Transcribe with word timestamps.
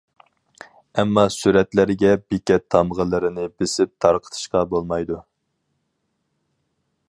ئەمما، 1.01 1.25
سۈرەتلەرگە 1.35 2.13
بېكەت 2.33 2.65
تامغىلىرىنى 2.75 3.45
بېسىپ 3.61 3.93
تارقىتىشقا 4.07 4.65
بولمايدۇ. 4.73 5.23